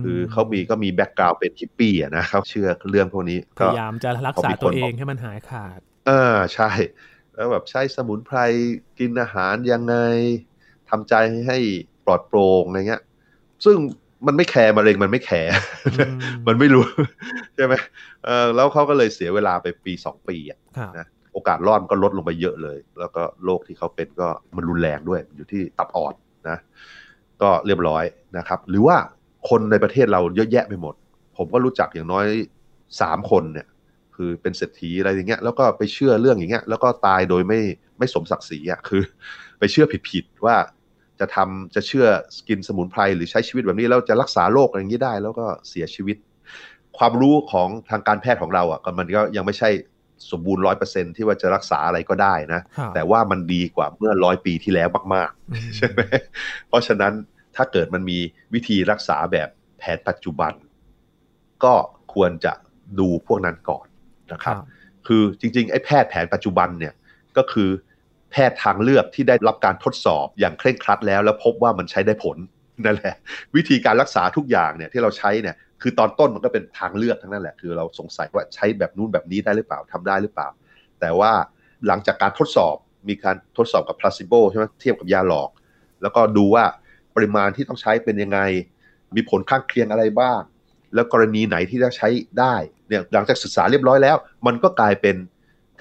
[0.03, 5.79] คือเขามีก็มี background เป็นฮิปปี้อะนะเขาเชื่อเรื่องพวกนี้พยายามจะรักษาตัวเองให้มันหายขาด
[6.09, 6.69] อ่าใช่
[7.33, 8.37] แล้วแบบใช้สมุนไพร
[8.99, 9.95] กินอาหารยังไง
[10.89, 11.13] ทำใจ
[11.47, 11.57] ให้
[12.05, 13.01] ปลอดโปร่งอะไรเงี้ย
[13.65, 13.77] ซึ่ง
[14.27, 15.51] มันไม่แคร์มะเร็งมันไม่แคร์
[16.47, 16.85] มันไม่รู้
[17.55, 17.73] ใช่ไหม
[18.25, 20.59] เออแล้วเขาก็เลยเสียเวลาไปปีสองปีอะ
[20.97, 26.13] นะโอกาสรอดก็ลดลงไปเยอะเลย แล้วก็โรคที่เขาเป็นก็มันรุนแรงด้วยอยู่ที่ตับอ่อน
[26.49, 26.57] นะ
[27.41, 28.03] ก็เรียบร้อย
[28.37, 28.97] นะครับ หรือว่า
[29.49, 30.95] คนในประเทศเราเยอะแยะไปหมด
[31.37, 32.25] ผมก็รู้จักอย่างน้อย
[33.01, 33.67] สามคนเนี่ย
[34.15, 37.59] คือเป็นเศรษฐีอะไรอย่างเงี้ยแล้วก็ไปเชื่อเรื่องอย่างเงี้ย แล้วก็ตายโดยไม่
[37.97, 39.01] ไม่สมศักดิ์ศรีอะคือ
[39.59, 40.55] ไปเชื่อผิดๆว่า
[41.21, 42.07] จะทำจะเชื่อ
[42.49, 46.17] กินสมุนไพรหรือใช้ชีวิตแบบนี้ แล้วจะรักษาโรคอย่างนี้ได้ แล้วก็เสียชีวิต
[46.97, 49.69] ความรู้ของทางการแพทย์ของเราอะก็มันก็ยังไม่ใช่
[50.31, 52.61] สมบูรณ์ร้อยเปอร์เซ็นที่ว่าจะรักษาอะไรก็ได้นะ
[52.95, 56.01] แต่ว่ามันดีกว่าเมื่อร้อยปีที่แล้วมากๆใช่ไหม
[56.67, 57.13] เพราะฉะนั้น
[57.55, 58.19] ถ้าเกิดมันมี
[58.53, 60.53] วิธีรักษาแบบแผนปัจจุบัน
[61.63, 61.73] ก็
[62.13, 62.53] ควรจะ
[62.99, 63.85] ดูพวกนั้นก่อน
[64.31, 64.55] นะครับ
[65.07, 66.93] คือจริงๆไอ้แพทย์แผนปัจจุบันเนี่ย
[67.37, 67.69] ก็คือ
[68.31, 72.37] แพทย์ทางเลือกที่ได้รับการทดสอบอย่างเคร่งครัดแล้ว แล้วพบว่ามันใช้ได้ผล
[72.85, 73.15] นั่นแหละ
[73.55, 80.47] วิธีการรักษาทุกอย่างเนี่ยที่เราใช้เนี่ยคือตอนต้นมันก็เป็นทางเลือกทั้งนั้นแหละ คือเราสงสัยว่าใช้แบบนู้นแบบนี้ได้หรือเปล่าทำได้หรือเปล่า
[80.99, 81.31] แต่ว่า
[81.87, 82.75] หลังจากการทดสอบ
[83.09, 85.49] มีการทดสอบกับพลาซิโบใช่ไหมเทียบกับยาหลอก
[86.01, 86.65] แล้วก็ดูว่า
[87.15, 88.39] ปริมาณที่ต้องใช้เป็นยังไง
[89.15, 90.41] มีผลข้างเคียงอะไรบ้าง
[90.93, 92.07] แล้วกรณีไหนที่จะใช้
[92.39, 92.55] ได้
[92.87, 95.15] เนี่ยหลังจากศึกษาเรียบร้อยแล้ว มันก็กลายเป็น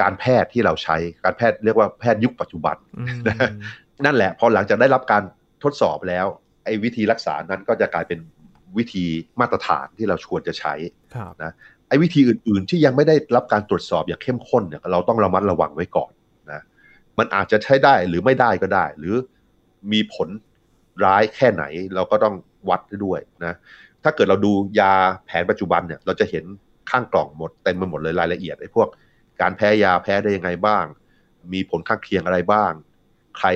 [0.00, 2.76] การแพทย์ที่เราใช้การแพทย์เรียกว่าแพทย์ยุคปัจจุบัน
[4.04, 5.22] นั่นแหละพอหลังจากได้รับการ
[5.64, 6.26] ทดสอบแล้ว
[6.64, 8.18] ไอ้วิธีรักษานั้นก็จะกลายเป็น
[8.78, 9.04] วิธี
[9.40, 10.74] มาตรฐานที่เราควรจะใช้
[11.42, 11.52] นะ
[11.88, 16.10] ไอ้วิธีอื่น ๆ ที่ยังไม่ได้รับการตรวจสอบอย่างเข้มข้นเนี่ยเราต้องระมัดระวังไว้ก่อน
[16.52, 16.60] นะ
[17.18, 19.14] มันอาจจะใช้ได้หรือไม่ได้ก็ได้ หรือ
[19.92, 20.28] มีผล
[21.04, 22.34] ร้ายแค่ไหนเราก็ต้อง
[22.68, 23.54] วัดด้วยนะ
[24.02, 24.92] ถ้าเกิดเราดูยา
[25.26, 26.44] แผนปัจจุบันเนี่ยเราจะเห็น
[26.90, 28.88] ข้างกล่องหมดเต็มไปหมดเลยรายละเอียดไอ้พวก
[29.40, 30.84] การแพ้ยาแพ้ได้ยังไงบ้าง
[31.52, 32.72] มีผลข้างเคียงอะไรบ้าง
[33.38, 33.48] ใคร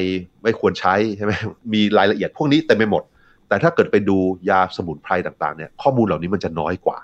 [0.42, 1.33] ไม่ควรใช้ใช่ไหม
[1.75, 3.03] มีรายละเอียดพวกนี้เต็มไปหมด
[3.49, 4.18] แต่ถ้าเกิดไปดู
[4.51, 6.99] ยาสมุนไพรต่างๆเนี่ยข้อมูลเหล่านี้มันจะน้อยกว่า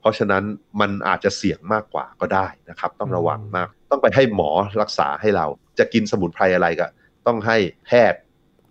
[0.00, 0.42] เพราะฉะนั้น
[0.80, 4.50] มันอาจจะเสี่ยงมากกว่าก็ได้นะครับ ต้องระวังมาก ต้องไปให้หมอ
[4.82, 5.46] รักษาให้เรา
[5.78, 6.86] จะกินสมุนไพรอะไรก็
[7.26, 8.20] ต้องให้แพทย์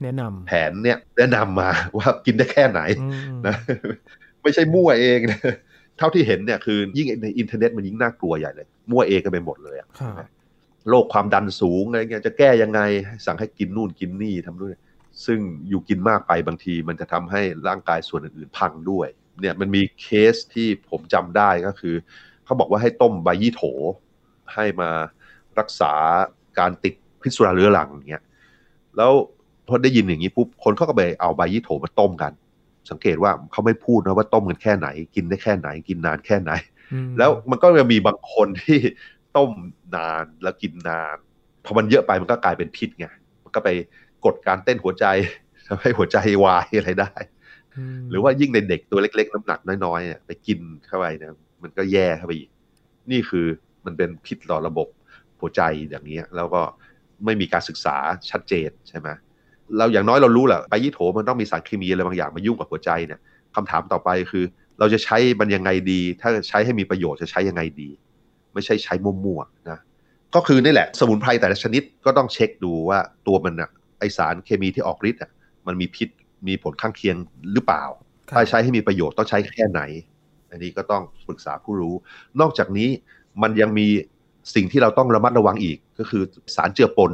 [0.03, 2.81] แนะนำแผนเนี่ยแนะนำมาว่ากินได้แค่ไหน
[3.47, 3.55] นะ
[4.43, 5.39] ไม่ใช่มั่วเองนะ
[5.97, 9.87] เท่าที่เห็นเนี่ยคือยิ่งในอินเทอร์เน็ตมันยิ่งน่ากลัวใหญ่เลย มั่วเองกันไปหมดเลยอะ
[10.89, 12.81] โรคความดันสูงอะไรเงี้ยจะแก้ยังไง
[13.25, 14.73] สั่งให้กินนู่นกินนี่ทำด้วย
[15.25, 19.07] ซึ่งอยู่กินมากไปบางทีมันจะทำให้ร่างกายส่วนอื่นๆพังด้วย
[19.41, 21.95] เนี่ยมันมีเคสที่ผมจำได้ก็คือ
[22.45, 23.61] เขาบอกว่าให้ต้มใบยี่โถ
[24.53, 24.89] ให้มา
[25.59, 25.93] รักษา
[26.59, 28.23] การติดพิษสุราเรื้อรังอย่างเงี้ย
[28.97, 29.11] แล้ว
[29.67, 32.31] พอได้ยินอย่างนี้ปุ๊บคนเขาก็ไปเอาใบยี่โถมาต้มกัน
[32.89, 36.51] สังเกตว่าเขาไม่พูดนะว่าต้มกันแค่ไหน กินได้แค่ไหน กินนานแค่ไหน
[37.17, 38.79] แล้วมันก็จะมีบางคนที่
[39.37, 39.51] ต้ม
[39.95, 41.17] นานแล้วกินนาน
[41.65, 43.07] พอมันเยอะไปมันก็กลายเป็นพิษไง
[43.43, 43.69] มันก็ไป
[44.25, 45.05] กดการเต้นหัวใจ
[45.67, 47.11] ทำให้หัวใจวายอะไรได้
[48.09, 52.49] หรือว่ายิ่งในเด็กตัวเล็ก ๆ น้ำหนักน้อยๆไปกินเข้าไปเนี่ยมันก็แย่เข้าไปอีก
[53.11, 53.45] นี่คือ
[53.85, 54.87] มันเป็นพิษต่อระบบ
[55.39, 56.61] หัวใจอย่างนี้แล้วก็
[57.25, 57.95] ไม่มีการศึกษา
[58.29, 59.07] ชัดเจนใช่ไหม
[59.77, 63.19] เราอย่างน้อยเรารู้แหละใบยี่โถมันต้องมีสารเคมีอะไรบางอย่างมายุ่งกับหัวใจเนี่ย
[63.55, 64.43] คำถามต่อไปคือ
[64.79, 67.89] เราจะใช้มันยังไงดี ถ้าใช้ให้มีประโยชน์จะใช้ยังไงดี
[68.53, 69.79] ไม่ใช่ใช้มั่วๆนะ
[70.35, 75.31] ก็คือนี่แหละสมุนไพรแต่ละชนิดก็ต้องเช็คดูว่าตัวมันอะไอสารเคมีที่ออกฤทธิ์อะ
[75.67, 76.09] มันมีพิษ
[76.47, 77.15] มีผลข้างเคียง
[77.53, 77.83] หรือเปล่า
[78.31, 79.81] ถ้าใช้ให้มีประโยชน์ต้องใช้แค่ไหน
[80.51, 81.95] อันนี้ก็ต้องปรึกษาผู้รู้
[82.41, 82.89] นอกจากนี้
[83.41, 83.87] มันยังมี
[84.55, 86.23] สิ่งที่เราต้องระมัดระวังอีกก็คือ
[86.55, 87.11] สารเจือปน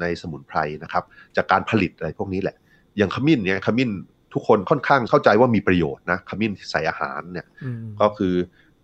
[0.00, 1.04] ในสมุนไพรนะครับ
[1.36, 2.56] จากการผลิตอะไรพวกนี้แหละ
[2.96, 3.90] อย่างขมิ้นเนี่ยขมิ้น
[4.34, 8.34] ทุกคนค่อนข้างเข้าใจว่ามีประโยชน์นะขมิ้นที่ใส่อาหารเนี่ยอืมก็คือ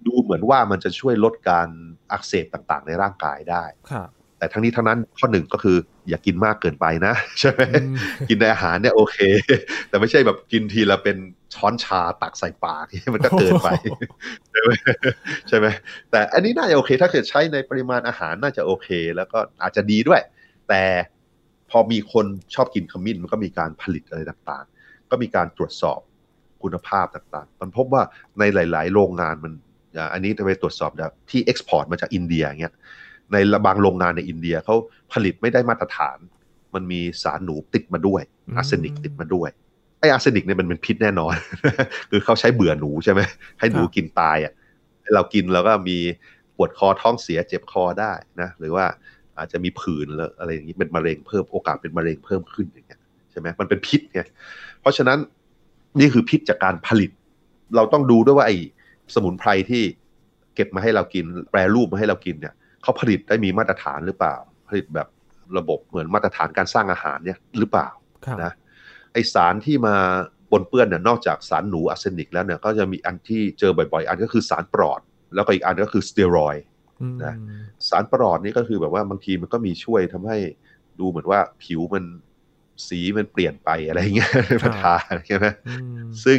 [0.07, 1.69] ดูเหมือนว่ามันจะช่วยลดการ
[2.13, 5.77] อักเสบต่างๆ ในร่างกายได้ครับแต่ทั้งนี้ทั้งนั้นข้อหนึ่งก็คือ
[6.09, 7.97] อย่ากินมากเกินไปนะ ใช่ไหมอืม
[8.29, 9.19] กินในอาหารเนี่ยโอเค
[9.89, 11.17] แต่ไม่ใช่แบบกินทีละเป็น
[11.55, 13.69] ช้อนชาตักใส่ปากมันก็เกินไป
[14.51, 14.71] ใช่ไหม
[15.49, 15.67] ใช่ไหม
[16.11, 20.21] แต่อันนี้น่าจะโอเค ถ้าเกิดใช้ในปริมาณอาหารน่าจะโอเค แล้วก็อาจจะดีด้วย
[20.71, 20.85] แต่
[21.71, 26.01] พอมีคนชอบกินขมิ้นมันก็มีการผลิตอะไรต่างๆ ก็มีการตรวจสอบ
[26.63, 28.03] คุณภาพต่างๆ มันพบว่า
[28.39, 29.53] ในหลาย ๆ โรงงานมัน
[29.97, 32.75] อ่าอันนี้จะไปตรวจสอบจากที่ export มาจากอินเดียเงี้ย
[33.33, 34.75] ในบางโรงงานในอินเดียเขา
[35.13, 36.19] ผลิตไม่ได้มาตรฐาน
[36.75, 39.51] มันมีสารหนูติดมาด้วยอืมอาร์เซนิกติดมาด้วย
[40.01, 41.35] ไออาร์เซนิกเนี่ยมันเป็นพิษแน่นอน
[42.11, 43.21] คือเขาใช้เบื่อหนูใช่ไหม
[43.59, 44.53] ให้หนูกินตายอะ
[45.03, 45.99] ให้เรากินแล้วก็มี
[46.57, 48.87] ปวดคอท้องเสียเจ็บคอได้นะหรือว่า
[49.41, 53.01] อาจจะมีผื่นแล้วอะไรอย่างนี้เป็นมะเร็งเพิ่มโอกาสเป็นมะเร็งเพิ่มขึ้นอย่างเงี้ย
[53.31, 54.21] ใช่ไหมมันเป็นพิษไง
[54.81, 55.19] เพราะฉะนั้น
[55.99, 57.11] นี่คือพิษจากการผลิต
[57.77, 58.57] เราต้องดูด้วยว่าไอ้
[59.15, 59.83] สมุนไพรที่
[60.55, 64.37] เก็บมาให้เรากิน แปรรูปมาให้เรากินเนี่ยเขาผลิตได้มีมาตรฐานหรือเปล่า
[64.69, 65.09] ผลิตแบบ
[65.59, 67.89] ระบบเหมือนมาตรฐานการสร้างอาหารเนี่ยหรือเปล่า
[68.25, 68.53] ครับนะ
[69.13, 69.95] ไอสารที่มา
[70.51, 75.01] ปนเปื้อนเนี่ยนอกจากสารหนูอาร์เซนิกแล้วเนี่ยก็จะมีอันที่เจอบ่อยๆ อันก็คือสารปลอด
[75.35, 76.80] แล้วก็อีกอันก็คือสเตียรอยด์อืม
[77.25, 77.35] นะ
[77.89, 80.37] สารปลอดนี่ก็คือแบบว่าบางทีมันก็มีช่วยทำให้
[81.01, 82.05] ดูเหมือนว่าผิวมัน
[82.89, 84.33] สีมันเปลี่ยนไปอะไรเงี้ย
[84.63, 84.95] พัทา
[85.27, 85.75] ใช่ไหมอื
[86.07, 86.39] มซึ่ง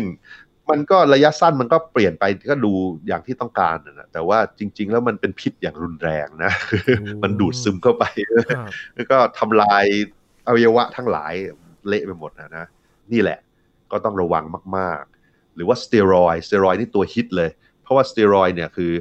[0.69, 2.73] มันก็ระยะสั้นมันก็เปลี่ยนไปก็ดู
[3.07, 6.51] อย่างที่ต้องการนะแต่ว่าจริง ๆ แล้วมันเป็นพิษอย่างรุนแรงนะ
[7.23, 8.03] มันดูดซึมเข้าไป
[8.47, 9.85] ครับแล้วก็ทำลาย
[10.47, 11.33] อวัยวะทั้งหลาย
[11.87, 12.65] เละไปหมดนะนะ
[13.11, 13.39] นี่แหละ
[13.91, 14.43] ก็ต้องระวัง
[14.77, 17.49] มาก ๆ หรือว่าสเตียรอยด์สเตียรอยด์นี่ตัวฮิตเลย
[17.81, 18.91] เพราะว่าสเตียรอยด์เนี่ยคือ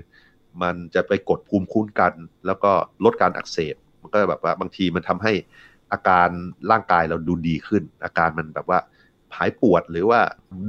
[0.63, 2.13] มันจะไปกดภูมิคุ้มกัน
[2.47, 2.73] แล้วก็
[3.05, 5.33] ลดการอักเสบ มันก็แบบว่าบางทีมันทำให้
[5.93, 6.29] อาการ
[6.71, 8.79] ร่างกายเราดูดีขึ้น อาการมันแบบว่า
[9.37, 10.21] หายปวดหรือว่า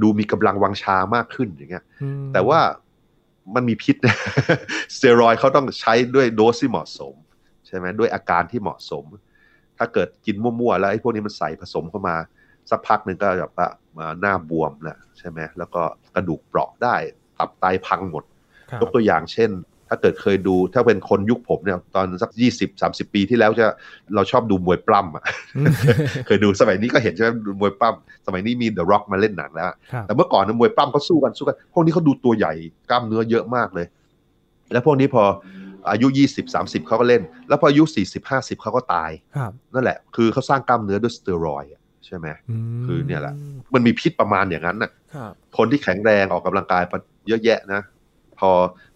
[0.02, 2.60] ดูมีกำลังวังชามากขึ้นอย่างเงี้ยอืมแต่ว่า
[3.54, 4.16] มันมีพิษนะ
[4.94, 7.14] สเตียรอยด์เขาต้องใช้ด้วยโดสที่เหมาะสม
[7.66, 9.04] ใช่ไหมด้วยอาการที่เหมาะสม
[9.78, 12.16] ถ้าเกิดกินมั่วๆ แล้วไอ้พวกนี้มันใส่ผสมเข้ามา
[12.70, 13.68] สักพักหนึ่งก็แบบว่า
[13.98, 15.82] มาหน้าบวมนะใช่ไหมแล้วก็
[16.14, 16.96] กระดูกเปราะได้
[17.38, 18.24] ตับไตพังหมด
[18.70, 19.50] ครับยกตัวอย่างเช่น
[19.92, 23.66] ถ้าเกิดเคยดู ถ้าเป็นคนยุคผมเนี่ยตอนสัก20 30ปีที่แล้วจะ
[24.14, 25.24] เราชอบดูมวยปล้ำอะ
[25.56, 25.74] อืม
[26.26, 32.52] เคยดูสมัยนี้ก็เห็นใช่ไหมดูมวยปล้ำสมัยนี้มี The Rock มาเล่นหนังแล้วครับแต่เมื่อก่อนเนยมวยปล้ำเขาสู้กันสู้กัน พวกนี้เขาดูตัวใหญ่
[32.90, 33.86] กล้ามเนื้อเยอะมากเลย
[34.72, 35.22] แล้วพวกนี้พอ
[35.90, 42.26] อายุ 20 30เขาก็เล่น แล้วพออายุ 40 50เขาก็ตายครับนั่นแหละ คือเขาสร้างกล้ามเนื้อด้วยสเตียรอยด์อะใช่ไหม
[42.80, 43.34] มคือเนี่ยแหละ
[43.74, 46.82] มันมีพิษประมาณอย่างนั้นน่ะครับคนที่แข็งแรงออกกำลังกาย
[47.28, 47.80] เยอะแยะนะ
[48.42, 48.52] พอ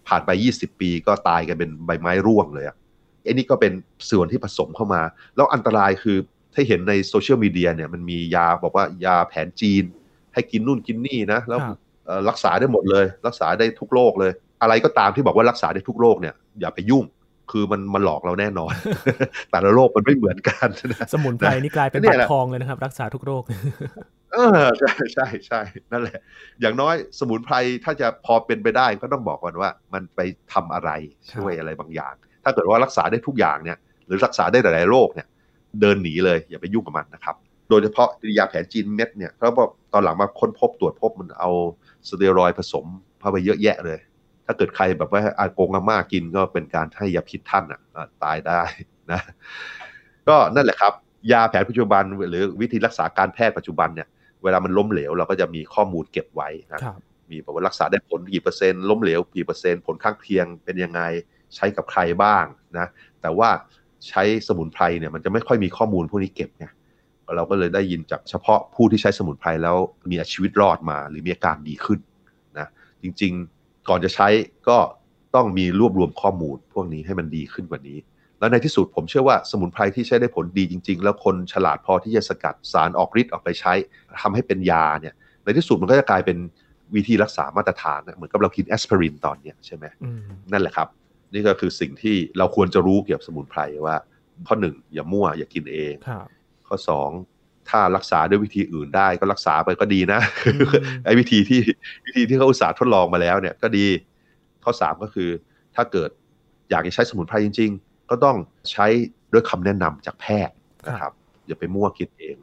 [0.07, 2.75] ผ่านไป 20 ปีก็ตายกันเป็นใบไม้ร่วงเลยอะ
[3.23, 3.73] ไอ้นี่ก็เป็น
[4.09, 5.01] ส่วนที่ผสมเข้ามา
[5.35, 6.17] แล้วอันตรายคือ
[6.53, 9.83] ถ้าเห็นในโซเชียลมีเดียเนี่ยมันมียาบอกว่ายาแผนจีน
[10.33, 14.31] ให้กินนู่นกินนี่นะ แล้วครับเอ่อรักษาได้หมดเลย รักษาได้ทุกโรคเลย
[14.61, 17.05] อะไรก็ตามที่บอกว่ารักษาได้ทุกโรคเนี่ยอย่าไปยุ่ง
[17.51, 18.73] คือมันมันหลอกเราแน่นอน
[19.51, 23.43] แต่ละโรคมันไม่เหมือนกันนะสมุนไพรนี่กลายเป็นเนี่บัยตแหรละทองเลยนะครับ รักษาทุกโรค
[24.33, 25.61] เออใช่ใช่ใช่
[25.91, 26.19] นั่นแหละ
[26.61, 30.19] อย่างน้อยสมุนไพรถ้าจะพอเป็นไปได้ก็ต้องบอกก่อนว่า มันไป
[30.53, 30.89] ทำอะไร
[31.33, 32.13] ช่วยอะไรบางอย่าง
[32.43, 35.27] ถ้าเกิดว่ารักษาได้ทุกอย่างเนี่ย หรือรักษาได้หลายๆโรคเนี่ย
[35.81, 37.35] เดินหนีเลยอย่าไปยุ่งกับมันนะครับ
[37.69, 41.51] โดยเฉพาะยาแผนจีนเม็ดเนี่ยเพราะว่าตอนหลังมาค้นพบตรวจพบมันเอา
[42.07, 42.85] สเตียรอยผสม
[43.19, 43.99] เข้าไปเยอะแยะเลย
[44.45, 48.61] ถ้าเกิดใครแบบว่าอากงอาม่ากินก็เป็นการให้ยาพิษท่านอะอะตายได้
[49.11, 49.21] นะ
[50.27, 50.93] ก็นั่นแหละครับ
[51.31, 54.07] ยาแผนปัจจุบันหรือวิธีรักษาการแพทย์ปัจจุบันเนี่ย
[54.43, 56.95] เวลามันล้มเหลวเราก็จะมีข้อมูลเก็บไว้นะครับ
[57.29, 61.01] มีบอกว่ารักษาได้ผลกี่เปอร์เซ็นต์ล้มเหลวกี่เปอร์เซ็นต์ผลข้างเคียงเป็นยังไง
[61.55, 62.45] ใช้กับใครบ้าง
[62.77, 62.87] นะ
[63.21, 63.49] แต่ว่า
[64.07, 66.65] ใช้สมุนไพรเนี่ยมันจะไม่ค่อยมีข้อมูลพวกนี้เก็บไง
[67.35, 69.77] เราก็เลยได้ยินจากเฉพาะผู้ที่ใช้สมุนไพรแล้ว
[70.09, 71.99] มีชีวิตรอดมา หรือมีอาการดีขึ้น
[72.57, 72.67] นะ
[73.03, 74.27] จริงๆก่อนจะใช้
[74.69, 74.77] ก็
[75.35, 77.97] ต้องมีรวบรวมข้อมูลพวกนี้ให้มันดีขึ้นกว่านี้
[78.39, 83.73] แล้วในที่สุดผมเชื่อว่าสมุนไพรที่ใช้ได้ผลดีจริง ๆ แล้วคนฉลาดพอที่จะสกัดสารออกฤทธิ์ออกไปใช้
[84.21, 86.37] ทำให้เป็นยาเนี่ยในที่สุดมันก็จะกลายเป็น
[86.95, 90.19] วิธีรักษามาตรฐานนะเหมือนกับเรากินแอสไพรินตอนเนี้ยใช่ไหมอืม
[90.51, 90.87] นั่นแหละครับ
[91.33, 93.95] นี่ก็คือสิ่งที่เราควรจะรู้เกี่ยวกับสมุนไพรว่า
[94.47, 96.27] ข้อหนึ่งอย่ามั่วอย่ากินเองครับ
[96.67, 97.09] ข้อสอง
[97.69, 100.69] ถ้ารักษาด้วยวิธีอื่นได้ก็รักษาไปก็ดีนะอืม
[101.05, 101.61] ไอ้วิธีที่
[102.05, 103.85] วิธีที่เขาอุตส่าห์ทดลองมาแล้วเนี่ยก็ดี
[104.63, 105.29] ข้อสามก็คือ
[105.75, 106.09] ถ้าเกิด
[106.69, 108.37] อยากจะใช้สมุนไพรจริงๆ ก็ต้อง
[108.71, 108.85] ใช้
[109.33, 110.55] ด้วยคำแนะนำจากแพทย์
[110.87, 111.13] นะครับ
[111.47, 112.35] อย่าไปมั่วคิดเอง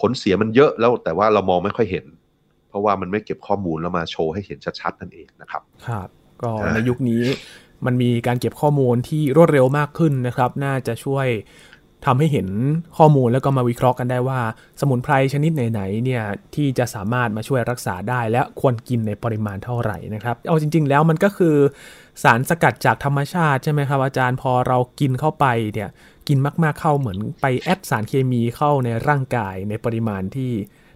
[0.00, 2.04] ผลเสียมันเยอะแล้วแต่ว่าเรามองไม่ค่อยเห็น
[2.68, 6.08] เพราะว่ามันไม่เก็บข้อมูลแล้วมาโชว์ให้เห็นชัดๆนั่นเองนะครับ ครับ
[6.42, 7.22] ก็อ่าในยุคนี้
[7.86, 11.26] มันมีการเก็บข้อมูลที่รวดเร็วมากขึ้นนะครับ น่าจะช่วย
[12.04, 12.48] ทำให้เห็น
[12.98, 14.40] ข้อมูลแล้วก็มาวิเคราะห์กันได้ว่า
[14.80, 16.22] สมุนไพรชนิดไหนๆเนี่ย
[16.54, 21.56] ที่จะสามารถมาช่วยรักษาได้และควรกินในปริมาณเท่าไหร่นะครับ เอาจริง ๆ แล้วมันก็คือ
[22.22, 25.88] สารสกัดจากธรรมชาติใช่ไหมครับอาจารย์พอเรากินเข้าไปเนี่ย
[26.28, 30.52] กินมากๆเข้าเหมือนไปแอดสารเคมีเข้าในร่างกายในปริมาณที่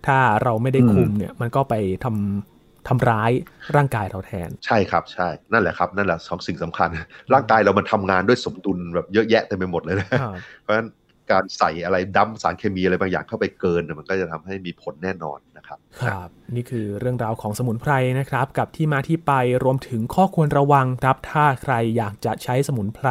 [0.07, 3.31] ถ้าเราไม่ได้คุมเนี่ยมันก็ไปทำ ทำร้าย
[3.77, 6.89] ร่างกายเราแทน ใช่ครับใช่ นั่นแหละครับ นั่นแหละสองสิ่งสำคัญ
[7.33, 10.21] ร่างกายเรามันทำงานด้วยสมดุลแบบเยอะแยะเต็มไปหมดเลยนะครับ
[10.63, 10.89] เพราะฉะนั้น
[11.31, 19.33] การใส่อะไรดั้มสารเคมีอะไรบางอย่างเข้าไปเกินเนี่ยมันก็จะทำให้มีผลแน่นอนนะครับ ครับ นี่คือเรื่องราวของสมุนไพรนะครับ กับที่มาที่ไป
[19.65, 23.09] รวมถึงข้อควรระวังครับ ถ้าใครอยากจะใช้สมุนไพร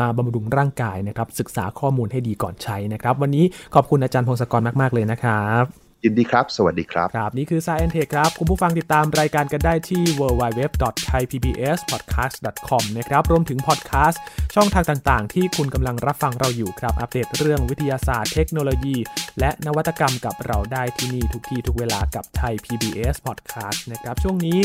[0.00, 13.22] มาบำรุงร่างกายนะครับ ศึกษาข้อมูลให้ดีก่อนใช้นะครับ วันนี้ขอบคุณอาจารย์พงศกรมาก ๆ เลยนะครับ ยินดีครับ สวัสดีครับ ครับ นี่คือ Science Tech ครับ คุณผู้ฟังติดตามรายการกันได้ที่ www.thaipbspodcast.com นะครับ
[13.30, 14.22] รวมถึงพอดแคสต์
[14.54, 18.96] ช่องทางต่างๆ ที่คุณกำลังรับฟังเราอยู่ครับ อัปเดตเรื่องวิทยาศาสตร์เทคโนโลยี
[19.40, 24.58] และนวัตกรรมกับเราได้ที่นี่ทุกที่ทุกเวลากับไทย PBS Podcast นะครับ ช่วงนี้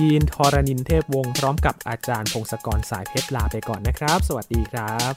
[0.00, 5.14] ยีนทรณินเทพวงศ์พร้อมกับอาจารย์พงศกรสายเพชรลาไปก่อนนะครับ สวัสดีครับ